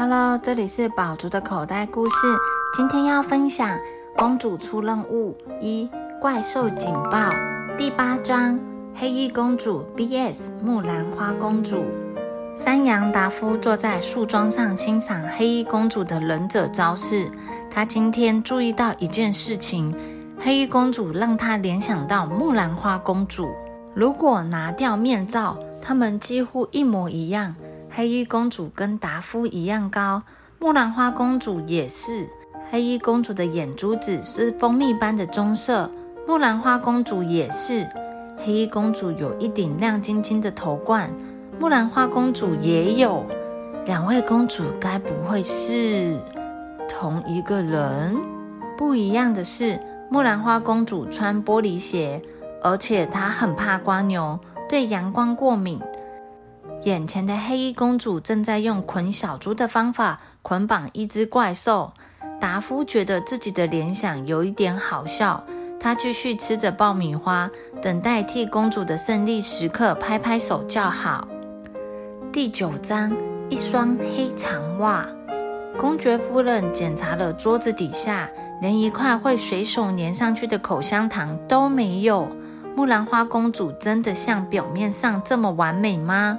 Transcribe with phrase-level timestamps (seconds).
[0.00, 2.14] Hello，这里是宝竹的口袋故事。
[2.74, 3.68] 今天要分享
[4.16, 5.86] 《公主出任务一
[6.18, 7.18] 怪兽警报》
[7.76, 8.58] 第八章：
[8.94, 11.84] 黑衣公主 BS 木兰花公主。
[12.56, 17.30] 山羊达夫坐在树桩上欣赏黑衣公主的忍者招式。
[17.70, 19.94] 他今天注意到一件事情：
[20.38, 23.50] 黑衣公主让他联想到木兰花公主。
[23.92, 27.54] 如果拿掉面罩，他们几乎一模一样。
[27.92, 30.22] 黑衣公主跟达夫一样高，
[30.60, 32.30] 木兰花公主也是。
[32.70, 35.90] 黑衣公主的眼珠子是蜂蜜般的棕色，
[36.24, 37.84] 木兰花公主也是。
[38.38, 41.10] 黑衣公主有一顶亮晶晶的头冠，
[41.58, 43.26] 木兰花公主也有。
[43.86, 46.16] 两位公主该不会是
[46.88, 48.16] 同一个人？
[48.78, 52.22] 不一样的是，木兰花公主穿玻璃鞋，
[52.62, 54.38] 而且她很怕瓜牛，
[54.68, 55.80] 对阳光过敏。
[56.84, 61.92] 眼前的黑衣公主正在用捆小猪的方法捆绑一只怪兽。
[62.40, 65.44] 达夫觉得自己的联想有一点好笑，
[65.78, 67.50] 他继续吃着爆米花，
[67.82, 71.28] 等待替公主的胜利时刻拍拍手叫好。
[72.32, 73.14] 第九章，
[73.50, 75.06] 一双黑长袜。
[75.78, 78.30] 公爵夫人检查了桌子底下，
[78.62, 82.34] 连一块会随手粘上去的口香糖都没有。
[82.74, 86.38] 木兰花公主真的像表面上这么完美吗？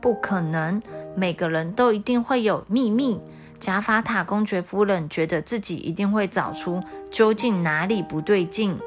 [0.00, 0.82] 不可能，
[1.14, 3.20] 每个人都一定会有秘密。
[3.58, 8.78] 贾法塔公爵夫人觉得自己一定会找出究竟哪里不对劲。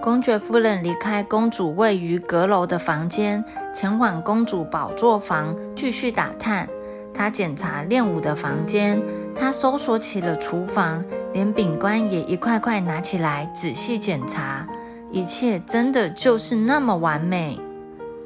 [0.00, 6.68] 公爵夫人离开公主位于阁楼的房间，前往公主宝座房继续打探。
[7.12, 9.02] 她检查练武的房间，
[9.34, 14.66] 她搜索起了厨房，连饼干也一块块拿起来仔细检查。
[15.10, 17.60] 一切真的就是那么完美。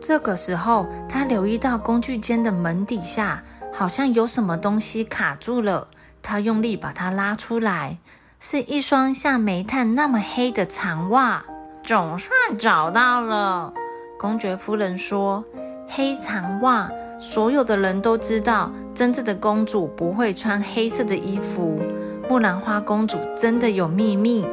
[0.06, 5.88] 这个时候，他留意到工具间的门底下好像有什么东西卡住了。
[6.22, 7.96] 他用力把它拉出来，
[8.38, 11.42] 是一双像煤炭那么黑的长袜。
[11.82, 13.72] 总算找到了，
[14.18, 15.42] 公爵夫人说
[15.88, 21.80] ：“黑长袜，所有的人都知道，真正的公主不会穿黑色的衣服。
[22.28, 24.44] 木兰花公主真的有秘密。”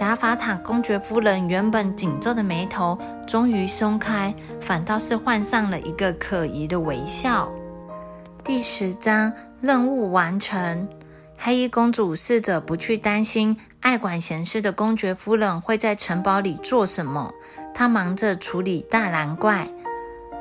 [0.00, 7.52] 贾法塔公爵夫人原本紧皱的眉头终于松开，反倒是换上了一个可疑的微笑。
[8.42, 10.88] 第十章任务完成。
[11.38, 17.30] 黑衣公主试着不去担心爱管闲事的公爵夫人会在城堡里做什么。
[17.74, 19.68] 她忙着处理大蓝怪。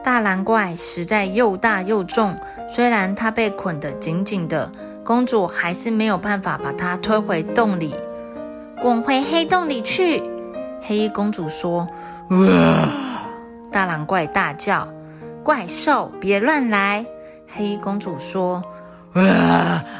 [0.02, 2.34] 大蓝怪实在又大又重，
[2.70, 4.72] 虽然它被捆得紧紧的，
[5.04, 7.94] 公主还是没有办法把它推回洞里。
[8.82, 10.24] 滚回黑洞里去！
[10.82, 11.88] 黑衣公主说
[12.32, 12.88] ：“哇！”
[13.72, 14.88] 大狼怪大叫
[15.44, 17.06] ：“怪兽，别乱来！”
[17.54, 18.64] 黑衣公主说
[19.16, 19.24] ：“哇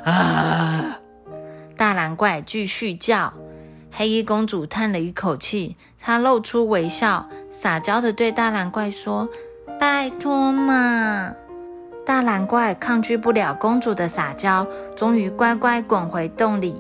[0.06, 0.98] 啊！”
[1.76, 3.34] 大狼怪继续叫。
[3.92, 9.28] 黑衣公主叹了一口气，她露出微笑，撒娇的对大狼怪说
[9.78, 11.34] ：“拜托嘛！”
[12.06, 14.66] 大狼怪抗拒不了公主的撒娇，
[14.96, 16.76] 终于乖乖滚回洞里。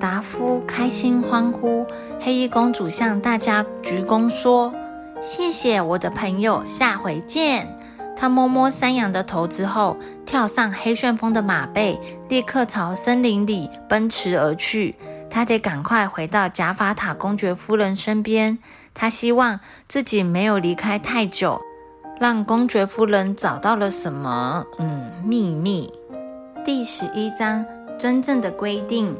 [0.00, 1.86] 达夫开心欢呼，
[2.18, 4.74] 黑衣公主向大家鞠躬说
[5.20, 7.76] ：“谢谢我的朋友，下回见。”
[8.16, 12.00] 她摸摸山羊的头之后，跳上黑旋风的马背，
[12.30, 14.96] 立刻朝森林里奔驰而去。
[15.28, 18.58] 她得赶快回到贾法塔公爵夫人身边。
[18.94, 21.60] 她希望自己没有离开太久，
[22.18, 24.64] 让公爵夫人找到了什么……
[24.78, 25.92] 嗯，秘密。
[26.64, 27.66] 第十一章：
[27.98, 29.14] 真正的规定。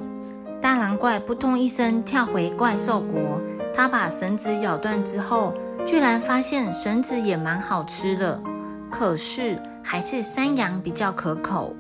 [0.61, 3.41] 大狼怪扑通一声跳回怪兽国，
[3.75, 5.55] 他把绳子咬断之后，
[5.87, 8.41] 居然发现绳子也蛮好吃的。
[8.91, 11.75] 可是还是山羊比较可口。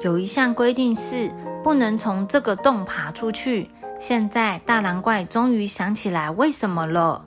[0.00, 1.30] 有一项规定是
[1.62, 3.70] 不能从这个洞爬出去。
[3.98, 7.24] 现在大狼怪终于想起来为什么了。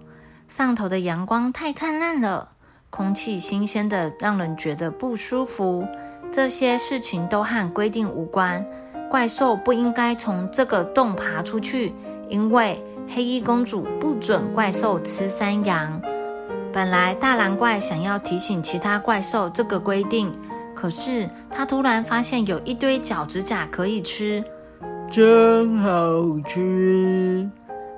[0.48, 2.50] 上头的阳光太灿烂了，
[2.90, 5.88] 空气新鲜的让人觉得不舒服。
[6.32, 8.66] 这些事情都和规定无关。
[9.16, 11.94] 怪兽不应该从这个洞爬出去，
[12.28, 16.02] 因为黑衣公主不准怪兽吃山羊。
[16.74, 20.38] 本来大蓝怪想要提醒其他怪兽这个规定，
[20.76, 24.44] 可是他突然发现有一堆脚趾甲可以吃，
[25.10, 25.90] 真好
[26.46, 27.50] 吃。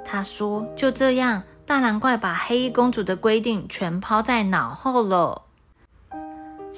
[0.06, 5.42] 他说：“就这样，大蓝怪把黑衣公主的规定全抛在脑后了。”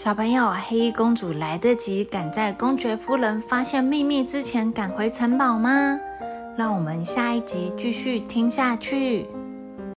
[0.01, 5.99] 小朋友，黑衣公主来得及赶在公爵夫人发现秘密之前赶回城堡吗？
[6.55, 9.27] 让我们下一集继续听下去。